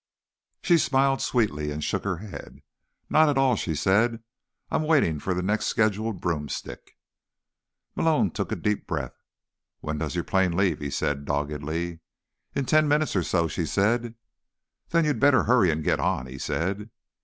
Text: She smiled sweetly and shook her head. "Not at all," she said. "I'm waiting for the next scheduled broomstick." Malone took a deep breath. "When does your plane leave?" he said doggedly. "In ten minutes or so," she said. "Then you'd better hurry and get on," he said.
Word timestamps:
She 0.63 0.79
smiled 0.79 1.21
sweetly 1.21 1.69
and 1.69 1.83
shook 1.83 2.05
her 2.05 2.17
head. 2.17 2.63
"Not 3.07 3.29
at 3.29 3.37
all," 3.37 3.55
she 3.55 3.75
said. 3.75 4.23
"I'm 4.71 4.81
waiting 4.81 5.19
for 5.19 5.35
the 5.35 5.43
next 5.43 5.67
scheduled 5.67 6.19
broomstick." 6.19 6.97
Malone 7.95 8.31
took 8.31 8.51
a 8.51 8.55
deep 8.55 8.87
breath. 8.87 9.21
"When 9.79 9.99
does 9.99 10.15
your 10.15 10.23
plane 10.23 10.57
leave?" 10.57 10.79
he 10.79 10.89
said 10.89 11.23
doggedly. 11.25 11.99
"In 12.55 12.65
ten 12.65 12.87
minutes 12.87 13.15
or 13.15 13.21
so," 13.21 13.47
she 13.47 13.67
said. 13.67 14.15
"Then 14.89 15.05
you'd 15.05 15.19
better 15.19 15.43
hurry 15.43 15.69
and 15.69 15.83
get 15.83 15.99
on," 15.99 16.25
he 16.25 16.39
said. 16.39 16.89